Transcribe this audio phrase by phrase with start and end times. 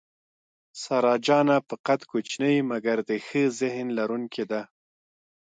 [0.81, 4.61] سارا جانه په قد کوچنۍ مګر د ښه ذهن لرونکې ده.